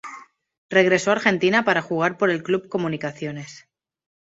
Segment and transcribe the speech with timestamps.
[0.71, 3.67] Regresó a Argentina para jugar por el club Comunicaciones.